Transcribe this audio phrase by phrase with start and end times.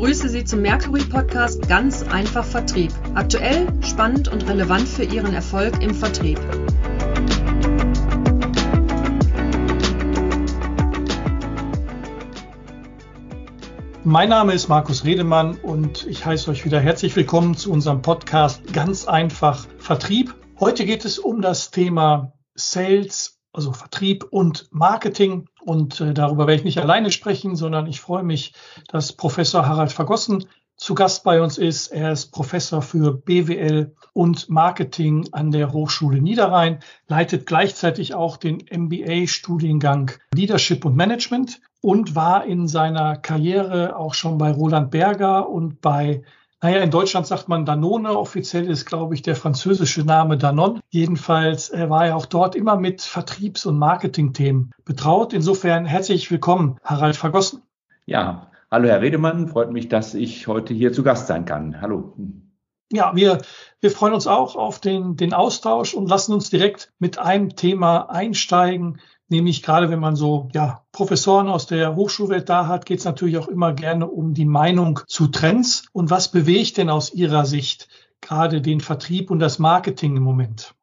[0.00, 2.90] begrüße Sie zum Mercury Podcast Ganz einfach Vertrieb.
[3.14, 6.40] Aktuell, spannend und relevant für Ihren Erfolg im Vertrieb.
[14.02, 18.72] Mein Name ist Markus Redemann und ich heiße euch wieder herzlich willkommen zu unserem Podcast
[18.72, 20.34] Ganz einfach Vertrieb.
[20.58, 25.48] Heute geht es um das Thema Sales also Vertrieb und Marketing.
[25.64, 28.54] Und äh, darüber werde ich nicht alleine sprechen, sondern ich freue mich,
[28.88, 30.46] dass Professor Harald Vergossen
[30.76, 31.88] zu Gast bei uns ist.
[31.88, 38.64] Er ist Professor für BWL und Marketing an der Hochschule Niederrhein, leitet gleichzeitig auch den
[38.70, 45.82] MBA-Studiengang Leadership und Management und war in seiner Karriere auch schon bei Roland Berger und
[45.82, 46.22] bei
[46.62, 50.80] naja, in Deutschland sagt man Danone, offiziell ist, glaube ich, der französische Name Danone.
[50.90, 55.32] Jedenfalls äh, war er auch dort immer mit Vertriebs- und Marketingthemen betraut.
[55.32, 57.62] Insofern herzlich willkommen, Harald Vergossen.
[58.04, 61.80] Ja, hallo Herr Redemann, freut mich, dass ich heute hier zu Gast sein kann.
[61.80, 62.14] Hallo.
[62.92, 63.40] Ja, wir,
[63.80, 68.10] wir freuen uns auch auf den, den Austausch und lassen uns direkt mit einem Thema
[68.10, 69.00] einsteigen,
[69.30, 73.38] Nämlich gerade wenn man so ja, Professoren aus der Hochschulwelt da hat, geht es natürlich
[73.38, 75.84] auch immer gerne um die Meinung zu Trends.
[75.92, 77.88] Und was bewegt denn aus Ihrer Sicht
[78.20, 80.74] gerade den Vertrieb und das Marketing im Moment?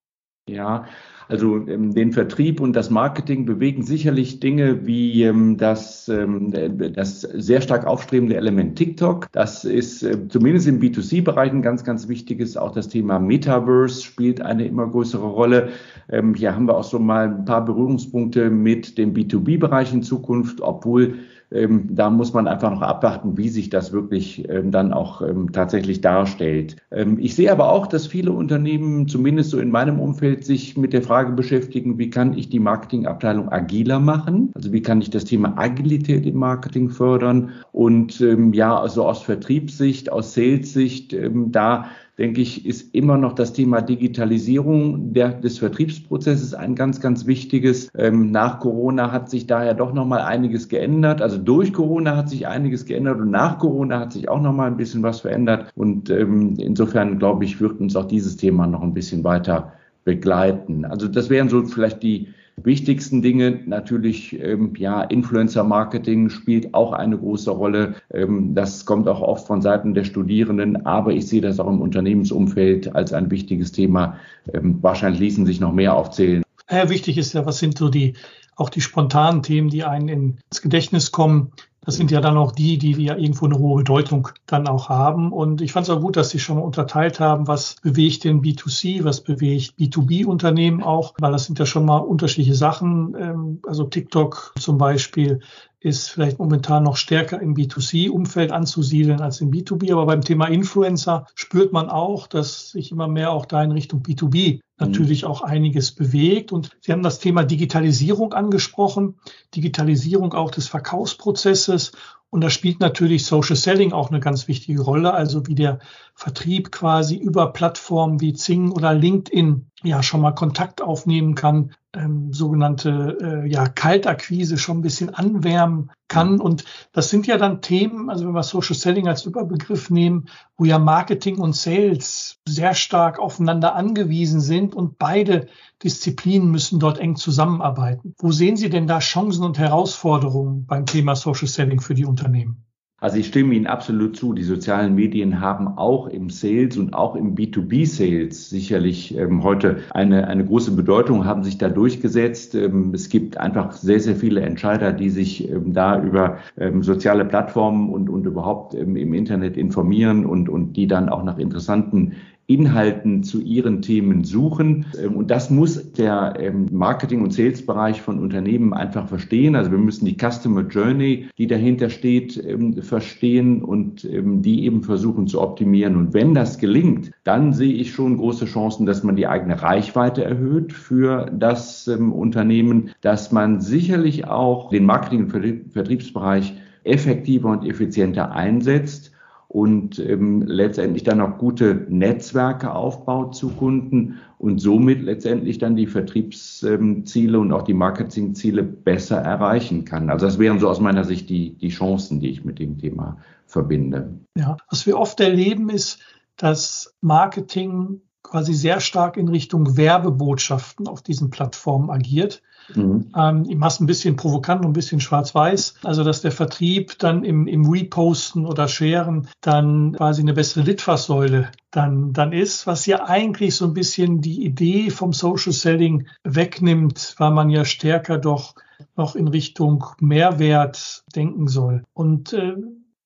[0.48, 0.86] Ja,
[1.30, 6.53] also ähm, den Vertrieb und das Marketing bewegen sicherlich Dinge wie ähm, das, ähm,
[6.94, 9.28] das sehr stark aufstrebende Element TikTok.
[9.34, 12.56] Das ist äh, zumindest im B2C-Bereich ein ganz, ganz wichtiges.
[12.56, 15.70] Auch das Thema Metaverse spielt eine immer größere Rolle.
[16.09, 20.62] Ähm, hier haben wir auch so mal ein paar Berührungspunkte mit dem B2B-Bereich in Zukunft,
[20.62, 21.16] obwohl
[21.52, 25.52] ähm, da muss man einfach noch abwarten, wie sich das wirklich ähm, dann auch ähm,
[25.52, 26.76] tatsächlich darstellt.
[26.92, 30.94] Ähm, ich sehe aber auch, dass viele Unternehmen, zumindest so in meinem Umfeld, sich mit
[30.94, 34.52] der Frage beschäftigen, wie kann ich die Marketingabteilung agiler machen?
[34.56, 37.52] Also wie kann ich das Thema Agilität im Marketing fördern?
[37.72, 41.86] Und ähm, ja, also aus Vertriebssicht, aus Sales-Sicht, ähm, da
[42.17, 47.89] denke ich, ist immer noch das Thema Digitalisierung der, des Vertriebsprozesses ein ganz, ganz wichtiges.
[47.95, 51.22] Ähm, nach Corona hat sich daher doch noch mal einiges geändert.
[51.22, 54.67] Also durch Corona hat sich einiges geändert und nach Corona hat sich auch noch mal
[54.67, 55.72] ein bisschen was verändert.
[55.75, 59.73] Und ähm, insofern glaube ich, wird uns auch dieses Thema noch ein bisschen weiter
[60.03, 60.85] begleiten.
[60.85, 62.29] Also das wären so vielleicht die
[62.63, 63.59] wichtigsten Dinge.
[63.66, 67.95] Natürlich, ähm, ja, Influencer-Marketing spielt auch eine große Rolle.
[68.13, 71.81] Ähm, das kommt auch oft von Seiten der Studierenden, aber ich sehe das auch im
[71.81, 74.18] Unternehmensumfeld als ein wichtiges Thema.
[74.53, 76.44] Ähm, wahrscheinlich ließen sich noch mehr aufzählen.
[76.69, 78.13] Ja, wichtig ist ja, was sind so die
[78.57, 81.51] auch die spontanen Themen, die einen ins Gedächtnis kommen.
[81.88, 85.31] Das sind ja dann auch die, die ja irgendwo eine hohe Bedeutung dann auch haben.
[85.31, 88.42] Und ich fand es auch gut, dass Sie schon mal unterteilt haben, was bewegt den
[88.42, 93.16] B2C, was bewegt B2B-Unternehmen auch, weil das sind ja schon mal unterschiedliche Sachen.
[93.18, 95.40] Ähm, also TikTok zum Beispiel
[95.80, 99.94] ist vielleicht momentan noch stärker im B2C-Umfeld anzusiedeln als im B2B.
[99.94, 104.02] Aber beim Thema Influencer spürt man auch, dass sich immer mehr auch da in Richtung
[104.02, 106.51] B2B natürlich auch einiges bewegt.
[106.51, 109.15] Und Sie haben das Thema Digitalisierung angesprochen,
[109.55, 111.91] Digitalisierung auch des Verkaufsprozesses.
[112.29, 115.79] Und da spielt natürlich Social Selling auch eine ganz wichtige Rolle, also wie der
[116.17, 122.33] Vertrieb quasi über Plattformen wie Zing oder LinkedIn ja schon mal Kontakt aufnehmen kann, ähm,
[122.33, 126.33] sogenannte äh, ja Kaltakquise schon ein bisschen anwärmen kann.
[126.33, 126.41] Mhm.
[126.41, 130.27] Und das sind ja dann Themen, also wenn wir Social Selling als Überbegriff nehmen,
[130.57, 135.45] wo ja Marketing und Sales sehr stark aufeinander angewiesen sind und beide
[135.83, 138.16] Disziplinen müssen dort eng zusammenarbeiten.
[138.17, 142.66] Wo sehen Sie denn da Chancen und Herausforderungen beim Thema Social Selling für die Unternehmen?
[143.00, 144.34] Also ich stimme Ihnen absolut zu.
[144.34, 150.28] Die sozialen Medien haben auch im Sales und auch im B2B-Sales sicherlich ähm, heute eine,
[150.28, 152.56] eine große Bedeutung, haben sich da durchgesetzt.
[152.56, 157.24] Ähm, es gibt einfach sehr, sehr viele Entscheider, die sich ähm, da über ähm, soziale
[157.24, 162.16] Plattformen und, und überhaupt ähm, im Internet informieren und, und die dann auch nach interessanten
[162.47, 164.85] Inhalten zu ihren Themen suchen.
[165.02, 169.56] Ähm, und das muss der ähm, Marketing- und Sales-Bereich von Unternehmen einfach verstehen.
[169.56, 175.27] Also wir müssen die Customer Journey, die dahinter steht, ähm, verstehen und die eben versuchen
[175.27, 175.95] zu optimieren.
[175.98, 180.24] Und wenn das gelingt, dann sehe ich schon große Chancen, dass man die eigene Reichweite
[180.24, 188.31] erhöht für das Unternehmen, dass man sicherlich auch den Marketing- und Vertriebsbereich effektiver und effizienter
[188.31, 189.12] einsetzt
[189.57, 195.88] und ähm, letztendlich dann auch gute Netzwerke aufbaut zu Kunden und somit letztendlich dann die
[195.88, 200.12] Vertriebsziele und auch die Marketingziele besser erreichen kann.
[200.12, 203.18] Also das wären so aus meiner Sicht die, die Chancen, die ich mit dem Thema
[203.48, 204.19] verbinde.
[204.38, 206.04] Ja, was wir oft erleben ist,
[206.36, 212.41] dass Marketing quasi sehr stark in Richtung Werbebotschaften auf diesen Plattformen agiert.
[212.75, 213.12] Mhm.
[213.15, 215.75] Ähm, ich mache es ein bisschen provokant und ein bisschen schwarz-weiß.
[215.83, 221.50] Also, dass der Vertrieb dann im, im Reposten oder Sharen dann quasi eine bessere Litfaßsäule
[221.71, 227.15] dann, dann ist, was ja eigentlich so ein bisschen die Idee vom Social Selling wegnimmt,
[227.18, 228.56] weil man ja stärker doch
[228.95, 231.83] noch in Richtung Mehrwert denken soll.
[231.94, 232.56] Und äh,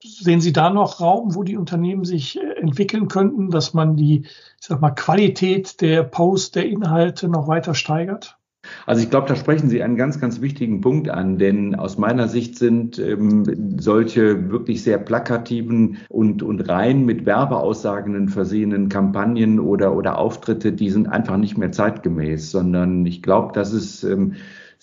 [0.04, 4.22] Sehen Sie da noch Raum, wo die Unternehmen sich äh, entwickeln könnten, dass man die,
[4.24, 8.38] ich sag mal, Qualität der Post, der Inhalte noch weiter steigert?
[8.86, 12.28] Also ich glaube, da sprechen Sie einen ganz, ganz wichtigen Punkt an, denn aus meiner
[12.28, 19.96] Sicht sind ähm, solche wirklich sehr plakativen und, und rein mit Werbeaussagen versehenen Kampagnen oder,
[19.96, 24.34] oder Auftritte, die sind einfach nicht mehr zeitgemäß, sondern ich glaube, dass es ähm,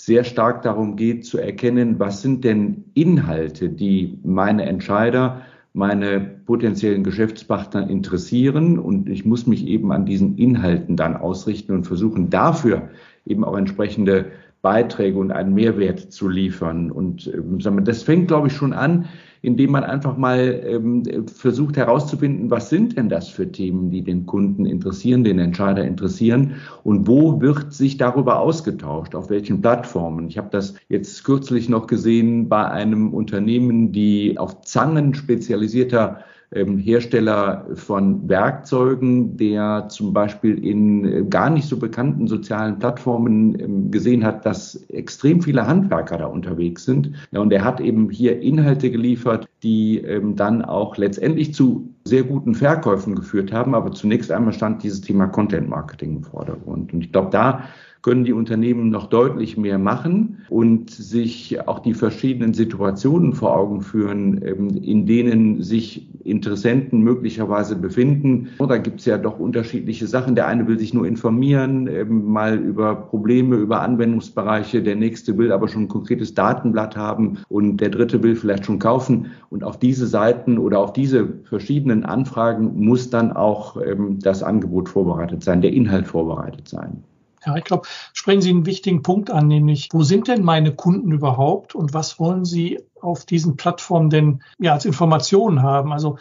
[0.01, 5.43] sehr stark darum geht zu erkennen, was sind denn Inhalte, die meine Entscheider,
[5.73, 8.79] meine potenziellen Geschäftspartner interessieren.
[8.79, 12.91] Und ich muss mich eben an diesen Inhalten dann ausrichten und versuchen dafür
[13.27, 14.27] eben auch entsprechende
[14.63, 16.93] Beiträge und einen Mehrwert zu liefern.
[16.93, 19.07] Und äh, das fängt, glaube ich, schon an,
[19.43, 24.27] indem man einfach mal ähm, versucht herauszufinden, was sind denn das für Themen, die den
[24.27, 26.55] Kunden interessieren, den Entscheider interessieren
[26.85, 30.29] und wo wird sich darüber ausgetauscht, auf welchen Plattformen.
[30.29, 37.67] Ich habe das jetzt kürzlich noch gesehen bei einem Unternehmen, die auf Zangen spezialisierter Hersteller
[37.75, 44.25] von Werkzeugen, der zum Beispiel in äh, gar nicht so bekannten sozialen Plattformen ähm, gesehen
[44.25, 47.13] hat, dass extrem viele Handwerker da unterwegs sind.
[47.33, 52.23] Ja, und er hat eben hier Inhalte geliefert, die ähm, dann auch letztendlich zu sehr
[52.23, 53.75] guten Verkäufen geführt haben.
[53.75, 56.95] Aber zunächst einmal stand dieses Thema Content Marketing im Vordergrund.
[56.95, 57.65] Und ich glaube, da
[58.09, 63.83] können die Unternehmen noch deutlich mehr machen und sich auch die verschiedenen Situationen vor Augen
[63.83, 68.49] führen, ähm, in denen sich Interessenten möglicherweise befinden.
[68.59, 70.35] Da gibt es ja doch unterschiedliche Sachen.
[70.35, 74.83] Der eine will sich nur informieren, ähm, mal über Probleme, über Anwendungsbereiche.
[74.83, 78.79] Der nächste will aber schon ein konkretes Datenblatt haben und der dritte will vielleicht schon
[78.79, 79.33] kaufen.
[79.51, 84.89] Und auf diese Seiten oder auf diese verschiedenen Anfragen muss dann auch ähm, das Angebot
[84.89, 87.03] vorbereitet sein, der Inhalt vorbereitet sein.
[87.49, 91.13] Ja, ich glaube, sprechen Sie einen wichtigen Punkt an, nämlich, wo sind denn meine Kunden
[91.13, 95.91] überhaupt und was wollen sie auf diesen Plattformen denn ja als Informationen haben?
[95.91, 96.19] Also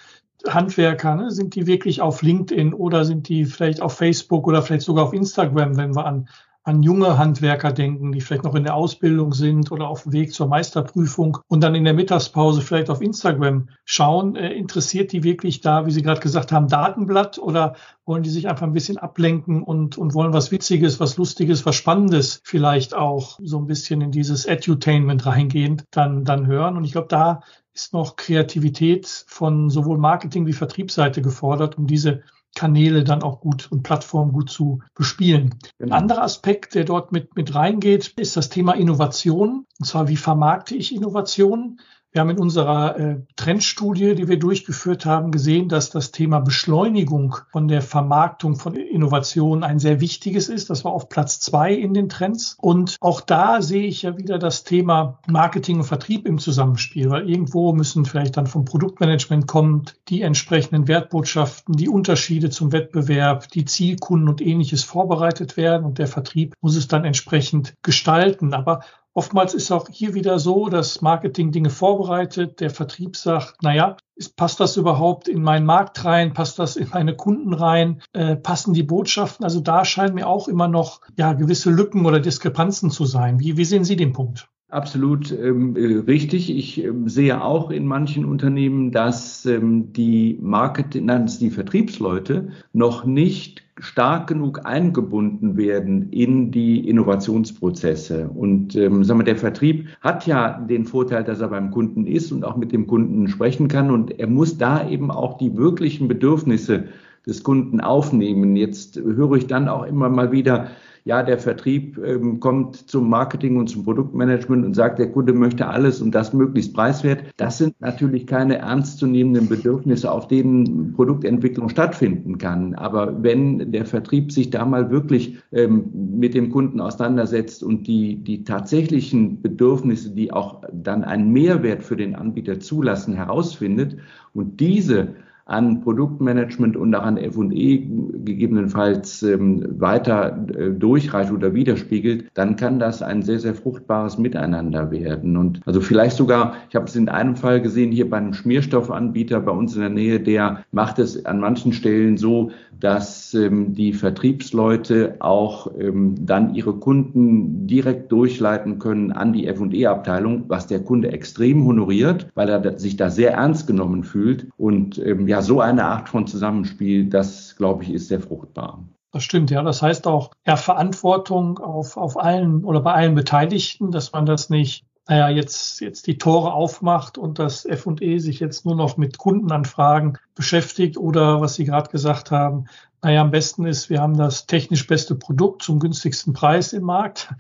[0.48, 4.86] Handwerker, ne, sind die wirklich auf LinkedIn oder sind die vielleicht auf Facebook oder vielleicht
[4.86, 6.30] sogar auf Instagram, wenn wir an
[6.68, 10.34] an junge Handwerker denken, die vielleicht noch in der Ausbildung sind oder auf dem Weg
[10.34, 14.36] zur Meisterprüfung und dann in der Mittagspause vielleicht auf Instagram schauen.
[14.36, 17.76] Äh, interessiert die wirklich da, wie Sie gerade gesagt haben, Datenblatt oder
[18.06, 21.78] wollen die sich einfach ein bisschen ablenken und, und wollen was Witziges, was Lustiges, was
[21.78, 26.76] Spannendes vielleicht auch so ein bisschen in dieses Edutainment reingehend dann, dann hören.
[26.76, 27.44] Und ich glaube, da
[27.74, 32.24] ist noch Kreativität von sowohl Marketing wie Vertriebsseite gefordert, um diese
[32.56, 35.56] Kanäle dann auch gut und Plattformen gut zu bespielen.
[35.78, 35.94] Genau.
[35.96, 39.66] Ein anderer Aspekt, der dort mit, mit reingeht, ist das Thema Innovation.
[39.80, 41.80] Und zwar, wie vermarkte ich Innovation?
[42.12, 47.36] Wir haben in unserer äh, Trendstudie, die wir durchgeführt haben, gesehen, dass das Thema Beschleunigung
[47.52, 50.70] von der Vermarktung von Innovationen ein sehr wichtiges ist.
[50.70, 52.58] Das war auf Platz zwei in den Trends.
[52.62, 57.30] Und auch da sehe ich ja wieder das Thema Marketing und Vertrieb im Zusammenspiel, weil
[57.30, 63.66] irgendwo müssen vielleicht dann vom Produktmanagement kommt die entsprechenden Wertbotschaften, die Unterschiede zum Wettbewerb, die
[63.66, 68.54] Zielkunden und ähnliches vorbereitet werden und der Vertrieb muss es dann entsprechend gestalten.
[68.54, 68.80] Aber
[69.18, 73.98] Oftmals ist auch hier wieder so, dass Marketing Dinge vorbereitet, der Vertrieb sagt, naja,
[74.36, 78.76] passt das überhaupt in meinen Markt rein, passt das in meine Kunden rein, äh, passen
[78.76, 79.44] die Botschaften?
[79.44, 83.40] Also da scheinen mir auch immer noch ja gewisse Lücken oder Diskrepanzen zu sein.
[83.40, 84.50] Wie, wie sehen Sie den Punkt?
[84.70, 86.56] Absolut ähm, äh, richtig.
[86.56, 92.50] Ich ähm, sehe auch in manchen Unternehmen, dass ähm, die Marketing, nein, dass die Vertriebsleute
[92.72, 98.30] noch nicht stark genug eingebunden werden in die Innovationsprozesse.
[98.30, 102.32] Und ähm, sagen wir, der Vertrieb hat ja den Vorteil, dass er beim Kunden ist
[102.32, 103.92] und auch mit dem Kunden sprechen kann.
[103.92, 106.86] Und er muss da eben auch die wirklichen Bedürfnisse
[107.26, 108.56] des Kunden aufnehmen.
[108.56, 110.68] Jetzt höre ich dann auch immer mal wieder,
[111.08, 115.66] ja, der Vertrieb ähm, kommt zum Marketing und zum Produktmanagement und sagt, der Kunde möchte
[115.66, 117.24] alles und das möglichst preiswert.
[117.38, 122.76] Das sind natürlich keine ernstzunehmenden Bedürfnisse, auf denen Produktentwicklung stattfinden kann.
[122.76, 128.18] Aber wenn der Vertrieb sich da mal wirklich ähm, mit dem Kunden auseinandersetzt und die,
[128.18, 133.96] die tatsächlichen Bedürfnisse, die auch dann einen Mehrwert für den Anbieter zulassen, herausfindet
[134.34, 135.16] und diese
[135.48, 137.88] an Produktmanagement und auch an F&E
[138.24, 144.92] gegebenenfalls ähm, weiter äh, durchreicht oder widerspiegelt, dann kann das ein sehr, sehr fruchtbares Miteinander
[144.92, 145.38] werden.
[145.38, 149.40] Und also vielleicht sogar, ich habe es in einem Fall gesehen, hier bei einem Schmierstoffanbieter
[149.40, 153.94] bei uns in der Nähe, der macht es an manchen Stellen so, dass ähm, die
[153.94, 161.12] Vertriebsleute auch ähm, dann ihre Kunden direkt durchleiten können an die F&E-Abteilung, was der Kunde
[161.12, 164.48] extrem honoriert, weil er sich da sehr ernst genommen fühlt.
[164.58, 168.84] Und ähm, ja, so eine Art von Zusammenspiel, das glaube ich, ist sehr fruchtbar.
[169.12, 169.62] Das stimmt, ja.
[169.62, 174.50] Das heißt auch ja, Verantwortung auf, auf allen oder bei allen Beteiligten, dass man das
[174.50, 179.18] nicht naja, jetzt, jetzt die Tore aufmacht und das F&E sich jetzt nur noch mit
[179.18, 182.66] Kundenanfragen beschäftigt oder was Sie gerade gesagt haben,
[183.02, 187.34] naja, am besten ist, wir haben das technisch beste Produkt zum günstigsten Preis im Markt.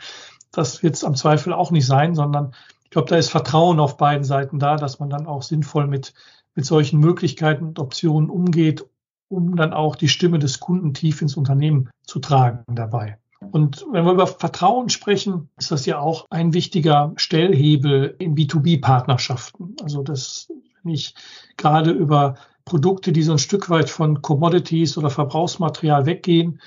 [0.53, 2.53] Das wird es am Zweifel auch nicht sein, sondern
[2.87, 6.13] ich glaube, da ist Vertrauen auf beiden Seiten da, dass man dann auch sinnvoll mit,
[6.55, 8.85] mit solchen Möglichkeiten und Optionen umgeht,
[9.27, 13.17] um dann auch die Stimme des Kunden tief ins Unternehmen zu tragen dabei.
[13.51, 19.75] Und wenn wir über Vertrauen sprechen, ist das ja auch ein wichtiger Stellhebel in B2B-Partnerschaften.
[19.83, 20.47] Also das,
[20.81, 21.13] wenn ich
[21.57, 26.61] gerade über Produkte, die so ein Stück weit von Commodities oder Verbrauchsmaterial weggehen,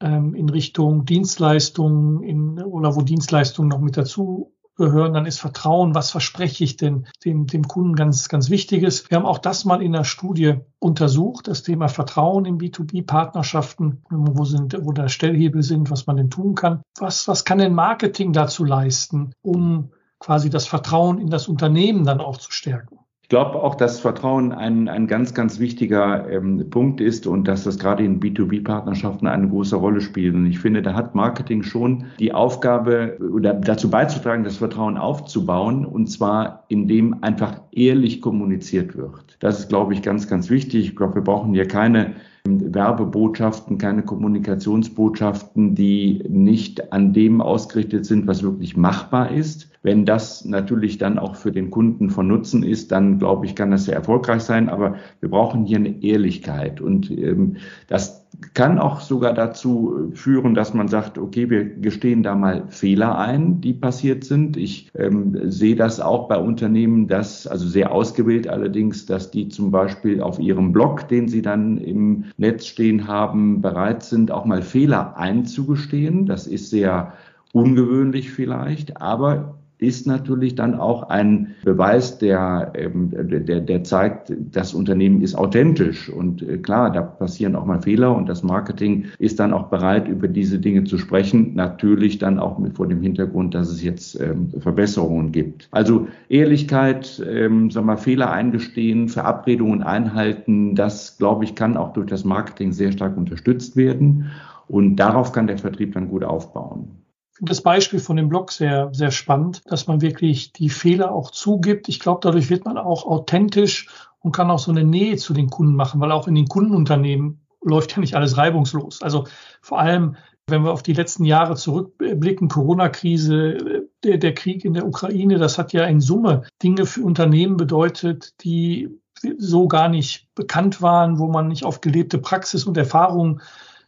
[0.00, 5.94] ähm, in Richtung Dienstleistungen in, oder wo Dienstleistungen noch mit dazu gehören, dann ist Vertrauen,
[5.94, 9.10] was verspreche ich denn dem, dem Kunden ganz, ganz wichtiges.
[9.10, 14.44] Wir haben auch das mal in der Studie untersucht, das Thema Vertrauen in B2B-Partnerschaften, wo
[14.44, 16.80] sind, wo da Stellhebel sind, was man denn tun kann.
[16.98, 22.20] Was, was kann denn Marketing dazu leisten, um quasi das Vertrauen in das Unternehmen dann
[22.20, 22.98] auch zu stärken?
[23.28, 27.64] Ich glaube auch, dass Vertrauen ein, ein ganz, ganz wichtiger ähm, Punkt ist und dass
[27.64, 30.34] das gerade in B2B-Partnerschaften eine große Rolle spielt.
[30.34, 35.84] Und ich finde, da hat Marketing schon die Aufgabe oder dazu beizutragen, das Vertrauen aufzubauen
[35.84, 39.36] und zwar indem einfach ehrlich kommuniziert wird.
[39.40, 40.86] Das ist, glaube ich, ganz, ganz wichtig.
[40.86, 42.14] Ich glaube, wir brauchen hier keine
[42.46, 49.67] Werbebotschaften, keine Kommunikationsbotschaften, die nicht an dem ausgerichtet sind, was wirklich machbar ist.
[49.82, 53.70] Wenn das natürlich dann auch für den Kunden von Nutzen ist, dann glaube ich, kann
[53.70, 54.68] das sehr erfolgreich sein.
[54.68, 56.80] Aber wir brauchen hier eine Ehrlichkeit.
[56.80, 57.56] Und ähm,
[57.86, 63.18] das kann auch sogar dazu führen, dass man sagt, okay, wir gestehen da mal Fehler
[63.18, 64.56] ein, die passiert sind.
[64.56, 69.70] Ich ähm, sehe das auch bei Unternehmen, dass, also sehr ausgewählt allerdings, dass die zum
[69.70, 74.62] Beispiel auf ihrem Blog, den sie dann im Netz stehen haben, bereit sind, auch mal
[74.62, 76.26] Fehler einzugestehen.
[76.26, 77.12] Das ist sehr
[77.52, 84.74] ungewöhnlich vielleicht, aber ist natürlich dann auch ein Beweis, der, ähm, der, der zeigt, das
[84.74, 86.08] Unternehmen ist authentisch.
[86.08, 90.08] Und äh, klar, da passieren auch mal Fehler und das Marketing ist dann auch bereit,
[90.08, 91.54] über diese Dinge zu sprechen.
[91.54, 95.68] Natürlich dann auch mit vor dem Hintergrund, dass es jetzt ähm, Verbesserungen gibt.
[95.70, 102.06] Also Ehrlichkeit, ähm, sagen wir, Fehler eingestehen, Verabredungen einhalten, das, glaube ich, kann auch durch
[102.06, 104.30] das Marketing sehr stark unterstützt werden.
[104.66, 106.98] Und darauf kann der Vertrieb dann gut aufbauen
[107.40, 111.88] das Beispiel von dem Blog sehr, sehr spannend, dass man wirklich die Fehler auch zugibt.
[111.88, 113.88] Ich glaube, dadurch wird man auch authentisch
[114.20, 117.40] und kann auch so eine Nähe zu den Kunden machen, weil auch in den Kundenunternehmen
[117.62, 119.02] läuft ja nicht alles reibungslos.
[119.02, 119.26] Also
[119.60, 120.16] vor allem,
[120.48, 125.58] wenn wir auf die letzten Jahre zurückblicken, Corona-Krise, der, der Krieg in der Ukraine, das
[125.58, 128.88] hat ja in Summe Dinge für Unternehmen bedeutet, die
[129.36, 133.40] so gar nicht bekannt waren, wo man nicht auf gelebte Praxis und Erfahrungen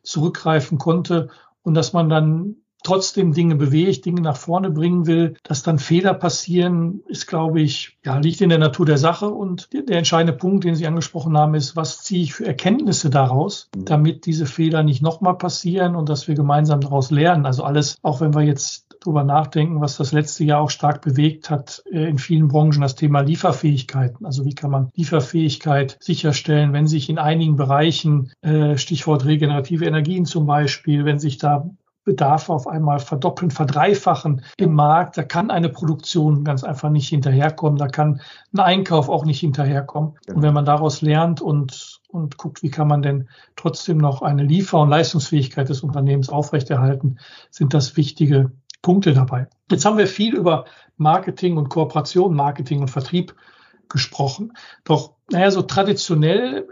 [0.03, 1.29] zurückgreifen konnte
[1.63, 6.15] und dass man dann trotzdem Dinge bewegt, Dinge nach vorne bringen will, dass dann Fehler
[6.15, 9.29] passieren, ist, glaube ich, ja, liegt in der Natur der Sache.
[9.29, 13.69] Und der entscheidende Punkt, den Sie angesprochen haben, ist, was ziehe ich für Erkenntnisse daraus,
[13.75, 13.85] mhm.
[13.85, 17.47] damit diese Fehler nicht nochmal passieren und dass wir gemeinsam daraus lernen.
[17.47, 21.51] Also alles, auch wenn wir jetzt drüber nachdenken, was das letzte Jahr auch stark bewegt
[21.51, 24.27] hat äh, in vielen Branchen, das Thema Lieferfähigkeiten.
[24.27, 30.27] Also wie kann man Lieferfähigkeit sicherstellen, wenn sich in einigen Bereichen, äh, Stichwort regenerative Energien
[30.27, 31.71] zum Beispiel, wenn sich da
[32.05, 35.19] Bedarf auf einmal verdoppeln, verdreifachen im Markt.
[35.19, 37.79] Da kann eine Produktion ganz einfach nicht hinterherkommen.
[37.79, 38.21] Da kann
[38.55, 40.15] ein Einkauf auch nicht hinterherkommen.
[40.29, 44.45] Und wenn man daraus lernt und, und guckt, wie kann man denn trotzdem noch eine
[44.45, 47.19] Liefer- und Leistungsfähigkeit des Unternehmens aufrechterhalten,
[47.51, 48.51] sind das wichtige
[48.83, 49.47] Punkte dabei.
[49.71, 50.65] Jetzt haben wir viel über
[50.97, 53.35] Marketing und Kooperation, Marketing und Vertrieb
[53.91, 54.55] gesprochen.
[54.85, 56.67] Doch, naja, so traditionell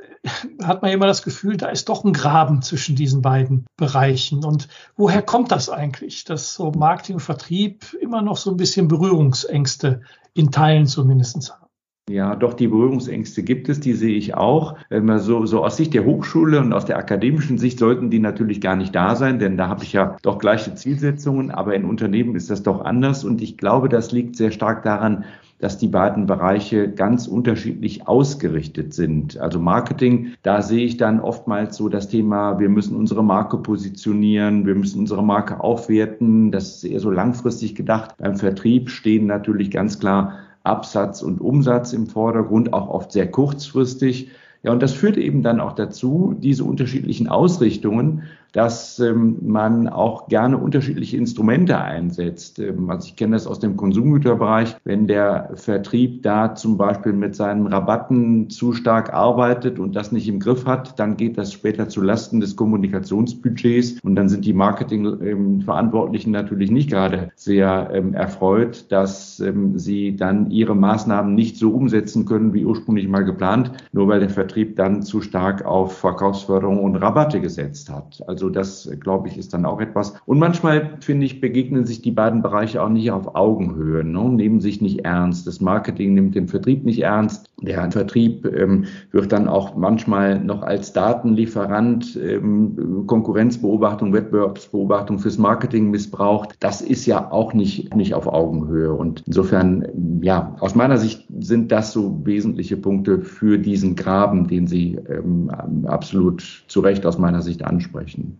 [0.63, 4.45] hat man immer das Gefühl, da ist doch ein Graben zwischen diesen beiden Bereichen.
[4.45, 8.89] Und woher kommt das eigentlich, dass so Marketing und Vertrieb immer noch so ein bisschen
[8.89, 10.01] Berührungsängste
[10.35, 11.69] in Teilen zumindest haben?
[12.09, 14.79] Ja, doch, die Berührungsängste gibt es, die sehe ich auch.
[15.19, 18.77] So, so aus Sicht der Hochschule und aus der akademischen Sicht sollten die natürlich gar
[18.77, 22.49] nicht da sein, denn da habe ich ja doch gleiche Zielsetzungen, aber in Unternehmen ist
[22.49, 25.27] das doch anders und ich glaube, das liegt sehr stark daran,
[25.59, 29.39] dass die beiden Bereiche ganz unterschiedlich ausgerichtet sind.
[29.39, 34.67] Also Marketing, da sehe ich dann oftmals so das Thema, wir müssen unsere Marke positionieren,
[34.67, 36.53] wir müssen unsere Marke aufwerten.
[36.53, 38.17] Das ist eher so langfristig gedacht.
[38.19, 44.31] Beim Vertrieb stehen natürlich ganz klar Absatz und Umsatz im Vordergrund, auch oft sehr kurzfristig.
[44.63, 50.29] Ja, und das führt eben dann auch dazu, diese unterschiedlichen Ausrichtungen dass ähm, man auch
[50.29, 52.59] gerne unterschiedliche Instrumente einsetzt.
[52.59, 57.35] Ähm, also ich kenne das aus dem Konsumgüterbereich, wenn der Vertrieb da zum Beispiel mit
[57.35, 61.89] seinen Rabatten zu stark arbeitet und das nicht im Griff hat, dann geht das später
[61.89, 68.87] zu Lasten des Kommunikationsbudgets und dann sind die Marketingverantwortlichen natürlich nicht gerade sehr ähm, erfreut,
[68.91, 74.09] dass ähm, sie dann ihre Maßnahmen nicht so umsetzen können, wie ursprünglich mal geplant, nur
[74.09, 78.23] weil der Vertrieb dann zu stark auf Verkaufsförderung und Rabatte gesetzt hat.
[78.27, 80.15] Also also das, glaube ich, ist dann auch etwas.
[80.25, 84.29] Und manchmal, finde ich, begegnen sich die beiden Bereiche auch nicht auf Augenhöhe, ne?
[84.29, 85.49] nehmen sich nicht ernst.
[85.49, 87.48] Das Marketing nimmt den Vertrieb nicht ernst.
[87.61, 95.91] Der Vertrieb ähm, wird dann auch manchmal noch als Datenlieferant ähm, Konkurrenzbeobachtung, Wettbewerbsbeobachtung fürs Marketing
[95.91, 96.55] missbraucht.
[96.61, 98.93] Das ist ja auch nicht, nicht auf Augenhöhe.
[98.93, 104.69] Und insofern, ja, aus meiner Sicht sind das so wesentliche Punkte für diesen Graben, den
[104.69, 105.51] Sie ähm,
[105.87, 108.39] absolut zu Recht aus meiner Sicht ansprechen.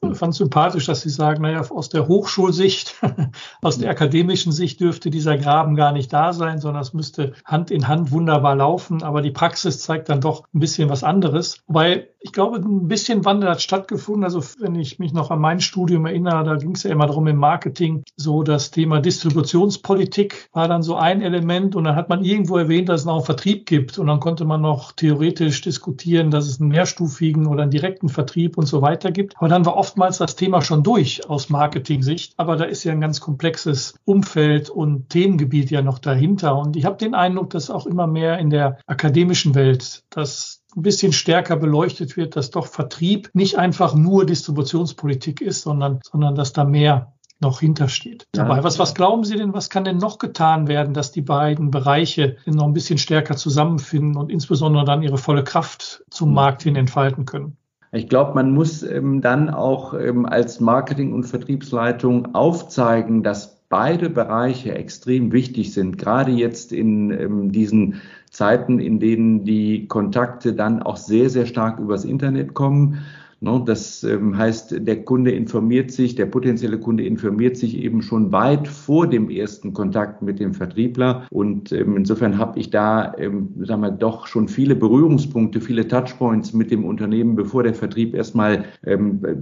[0.00, 2.94] Ich fand sympathisch, dass Sie sagen, naja, aus der Hochschulsicht,
[3.62, 7.70] aus der akademischen Sicht dürfte dieser Graben gar nicht da sein, sondern es müsste Hand
[7.70, 9.02] in Hand wunderbar laufen.
[9.02, 11.62] Aber die Praxis zeigt dann doch ein bisschen was anderes.
[11.66, 14.24] Wobei ich glaube, ein bisschen Wandel hat stattgefunden.
[14.24, 17.26] Also wenn ich mich noch an mein Studium erinnere, da ging es ja immer darum
[17.28, 22.24] im Marketing, so das Thema Distributionspolitik war dann so ein Element und dann hat man
[22.24, 26.30] irgendwo erwähnt, dass es noch einen Vertrieb gibt und dann konnte man noch theoretisch diskutieren,
[26.30, 29.36] dass es einen mehrstufigen oder einen direkten Vertrieb und so weiter gibt.
[29.36, 32.34] Aber dann war oftmals das Thema schon durch aus Marketing-Sicht.
[32.36, 36.58] Aber da ist ja ein ganz komplexes Umfeld und Themengebiet ja noch dahinter.
[36.58, 40.82] Und ich habe den Eindruck, dass auch immer mehr in der akademischen Welt das ein
[40.82, 46.52] bisschen stärker beleuchtet wird, dass doch Vertrieb nicht einfach nur Distributionspolitik ist, sondern, sondern dass
[46.52, 48.26] da mehr noch hintersteht.
[48.32, 51.70] Dabei, was, was glauben Sie denn, was kann denn noch getan werden, dass die beiden
[51.70, 56.74] Bereiche noch ein bisschen stärker zusammenfinden und insbesondere dann ihre volle Kraft zum Markt hin
[56.74, 57.56] entfalten können?
[57.92, 64.10] Ich glaube, man muss ähm, dann auch ähm, als Marketing- und Vertriebsleitung aufzeigen, dass beide
[64.10, 68.00] Bereiche extrem wichtig sind, gerade jetzt in ähm, diesen
[68.38, 72.98] Zeiten, in denen die Kontakte dann auch sehr, sehr stark übers Internet kommen.
[73.40, 78.30] Ne, das ähm, heißt, der Kunde informiert sich, der potenzielle Kunde informiert sich eben schon
[78.30, 81.26] weit vor dem ersten Kontakt mit dem Vertriebler.
[81.30, 86.52] Und ähm, insofern habe ich da, ähm, sagen wir, doch schon viele Berührungspunkte, viele Touchpoints
[86.52, 88.64] mit dem Unternehmen, bevor der Vertrieb erstmal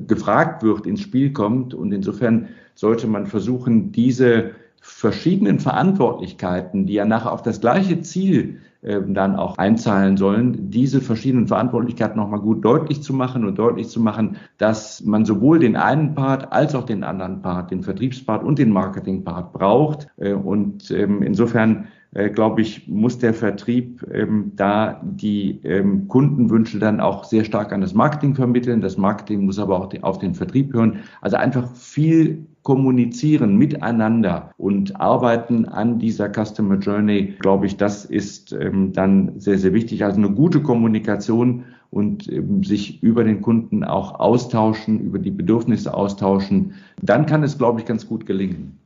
[0.07, 1.75] gefragt wird, ins Spiel kommt.
[1.75, 8.61] Und insofern sollte man versuchen, diese verschiedenen Verantwortlichkeiten, die ja nachher auf das gleiche Ziel
[8.83, 14.01] dann auch einzahlen sollen, diese verschiedenen Verantwortlichkeiten nochmal gut deutlich zu machen und deutlich zu
[14.01, 18.59] machen, dass man sowohl den einen Part als auch den anderen Part, den Vertriebspart und
[18.59, 20.09] den Marketingpart braucht.
[20.19, 26.79] Äh, und ähm, insofern äh, glaube ich, muss der Vertrieb ähm, da die ähm, Kundenwünsche
[26.79, 28.81] dann auch sehr stark an das Marketing vermitteln.
[28.81, 31.01] Das Marketing muss aber auch die, auf den Vertrieb hören.
[31.21, 38.53] Also einfach viel kommunizieren miteinander und arbeiten an dieser Customer Journey, glaube ich, das ist
[38.53, 40.05] ähm, dann sehr, sehr wichtig.
[40.05, 45.95] Also eine gute Kommunikation und ähm, sich über den Kunden auch austauschen, über die Bedürfnisse
[45.95, 46.75] austauschen.
[47.01, 48.77] Dann kann es, glaube ich, ganz gut gelingen.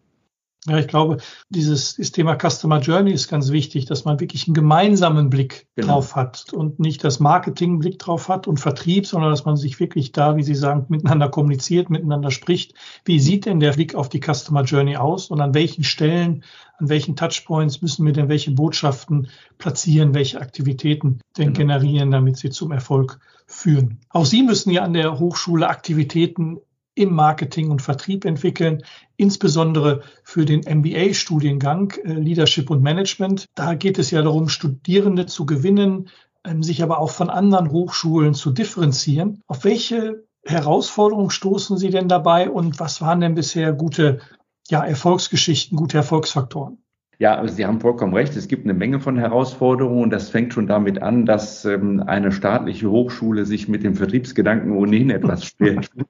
[0.66, 1.16] Ja, ich glaube,
[1.48, 5.94] dieses, Thema Customer Journey ist ganz wichtig, dass man wirklich einen gemeinsamen Blick genau.
[5.94, 9.80] drauf hat und nicht das Marketing Blick drauf hat und Vertrieb, sondern dass man sich
[9.80, 12.74] wirklich da, wie Sie sagen, miteinander kommuniziert, miteinander spricht.
[13.06, 16.44] Wie sieht denn der Blick auf die Customer Journey aus und an welchen Stellen,
[16.76, 21.78] an welchen Touchpoints müssen wir denn welche Botschaften platzieren, welche Aktivitäten denn genau.
[21.78, 23.98] generieren, damit sie zum Erfolg führen.
[24.10, 26.58] Auch Sie müssen ja an der Hochschule Aktivitäten
[27.00, 28.84] im Marketing und Vertrieb entwickeln,
[29.16, 33.46] insbesondere für den MBA-Studiengang äh, Leadership und Management.
[33.54, 36.10] Da geht es ja darum, Studierende zu gewinnen,
[36.44, 39.42] ähm, sich aber auch von anderen Hochschulen zu differenzieren.
[39.46, 44.20] Auf welche Herausforderungen stoßen Sie denn dabei und was waren denn bisher gute
[44.68, 46.82] ja, Erfolgsgeschichten, gute Erfolgsfaktoren?
[47.20, 48.34] Ja, Sie haben vollkommen recht.
[48.34, 52.32] Es gibt eine Menge von Herausforderungen und das fängt schon damit an, dass ähm, eine
[52.32, 56.06] staatliche Hochschule sich mit dem Vertriebsgedanken ohnehin etwas schwer tut.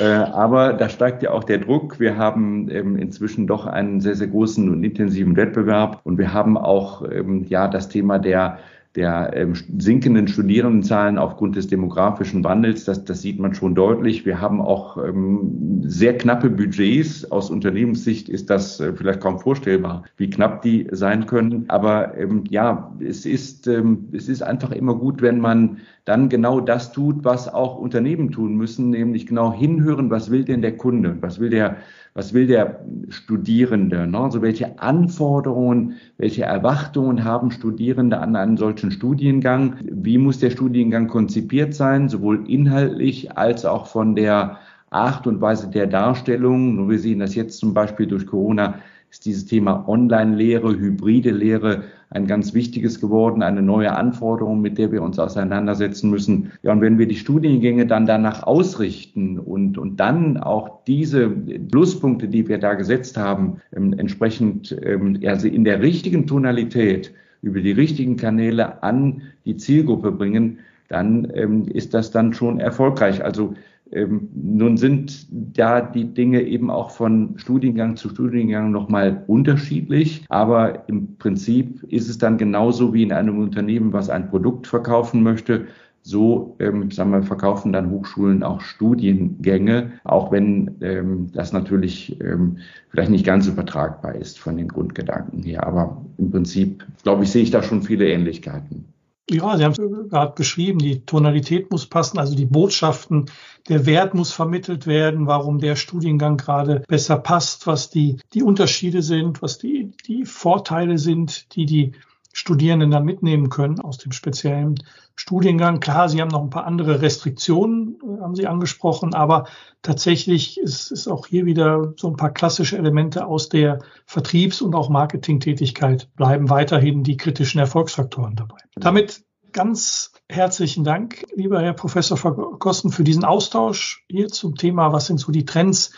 [0.00, 2.00] Äh, aber da steigt ja auch der Druck.
[2.00, 6.58] Wir haben ähm, inzwischen doch einen sehr, sehr großen und intensiven Wettbewerb und wir haben
[6.58, 8.58] auch ähm, ja das Thema der
[8.94, 12.84] der ähm, sinkenden Studierendenzahlen aufgrund des demografischen Wandels.
[12.84, 14.26] Das, das sieht man schon deutlich.
[14.26, 17.30] Wir haben auch ähm, sehr knappe Budgets.
[17.30, 21.64] Aus Unternehmenssicht ist das äh, vielleicht kaum vorstellbar, wie knapp die sein können.
[21.68, 26.60] Aber ähm, ja, es ist, ähm, es ist einfach immer gut, wenn man dann genau
[26.60, 31.16] das tut, was auch Unternehmen tun müssen, nämlich genau hinhören, was will denn der Kunde,
[31.20, 31.76] was will der
[32.14, 34.06] was will der Studierende?
[34.06, 34.18] Ne?
[34.18, 39.76] Also welche Anforderungen, welche Erwartungen haben Studierende an einen solchen Studiengang?
[39.82, 44.58] Wie muss der Studiengang konzipiert sein, sowohl inhaltlich als auch von der
[44.90, 46.76] Art und Weise der Darstellung?
[46.76, 48.74] Nur wir sehen das jetzt zum Beispiel durch Corona
[49.10, 54.92] ist dieses Thema Online-Lehre, hybride Lehre ein ganz wichtiges geworden, eine neue Anforderung, mit der
[54.92, 56.52] wir uns auseinandersetzen müssen.
[56.62, 62.28] Ja, und wenn wir die Studiengänge dann danach ausrichten und, und dann auch diese Pluspunkte,
[62.28, 64.76] die wir da gesetzt haben, ähm, entsprechend
[65.24, 71.66] also in der richtigen Tonalität über die richtigen Kanäle an die Zielgruppe bringen, dann ähm,
[71.68, 73.24] ist das dann schon erfolgreich.
[73.24, 73.54] Also
[73.92, 80.88] ähm, nun sind da die Dinge eben auch von Studiengang zu Studiengang nochmal unterschiedlich, aber
[80.88, 85.66] im Prinzip ist es dann genauso wie in einem Unternehmen, was ein Produkt verkaufen möchte.
[86.04, 92.58] So ähm, sagen wir, verkaufen dann Hochschulen auch Studiengänge, auch wenn ähm, das natürlich ähm,
[92.88, 95.64] vielleicht nicht ganz übertragbar ist von den Grundgedanken her.
[95.64, 98.91] Aber im Prinzip, glaube ich, sehe ich da schon viele Ähnlichkeiten.
[99.30, 103.30] Ja, Sie haben es gerade beschrieben, die Tonalität muss passen, also die Botschaften,
[103.68, 109.00] der Wert muss vermittelt werden, warum der Studiengang gerade besser passt, was die, die Unterschiede
[109.00, 111.92] sind, was die, die Vorteile sind, die die
[112.42, 114.74] Studierenden dann mitnehmen können aus dem speziellen
[115.14, 115.78] Studiengang.
[115.78, 119.46] Klar, Sie haben noch ein paar andere Restriktionen, äh, haben Sie angesprochen, aber
[119.82, 124.74] tatsächlich ist, ist auch hier wieder so ein paar klassische Elemente aus der Vertriebs- und
[124.74, 128.58] auch Marketingtätigkeit bleiben weiterhin die kritischen Erfolgsfaktoren dabei.
[128.74, 135.06] Damit ganz herzlichen Dank, lieber Herr Professor Verkosten, für diesen Austausch hier zum Thema, was
[135.06, 135.92] sind so die Trends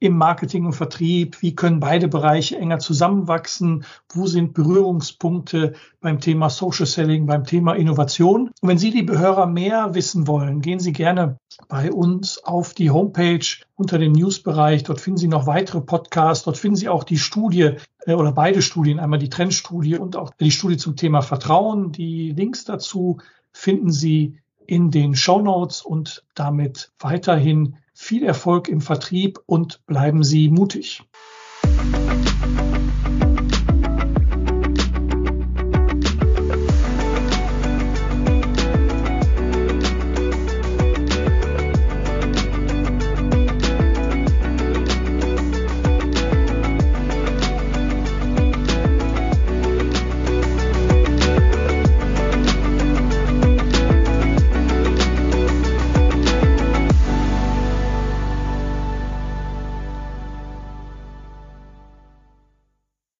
[0.00, 1.40] im Marketing und Vertrieb?
[1.42, 3.84] Wie können beide Bereiche enger zusammenwachsen?
[4.12, 8.50] Wo sind Berührungspunkte beim Thema Social Selling, beim Thema Innovation?
[8.60, 12.90] Und wenn Sie, liebe Hörer, mehr wissen wollen, gehen Sie gerne bei uns auf die
[12.90, 14.82] Homepage unter dem Newsbereich.
[14.82, 16.44] Dort finden Sie noch weitere Podcasts.
[16.44, 20.30] Dort finden Sie auch die Studie äh, oder beide Studien, einmal die Trendstudie und auch
[20.40, 21.92] die Studie zum Thema Vertrauen.
[21.92, 23.18] Die Links dazu
[23.52, 24.39] finden Sie
[24.70, 31.02] in den Show Notes und damit weiterhin viel Erfolg im Vertrieb und bleiben Sie mutig.